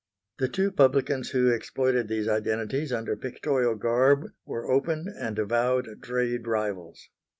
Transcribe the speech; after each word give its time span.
The 0.39 0.47
two 0.47 0.71
publicans 0.71 1.29
who 1.29 1.49
exploited 1.49 2.07
these 2.07 2.27
identities 2.27 2.91
under 2.91 3.15
pictorial 3.15 3.75
garb 3.75 4.29
were 4.47 4.65
open 4.67 5.05
and 5.15 5.37
avowed 5.37 6.01
trade 6.01 6.47
rivals. 6.47 7.07